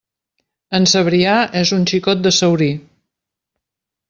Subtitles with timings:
[0.79, 2.71] En Cebrià és un xicot de Saurí.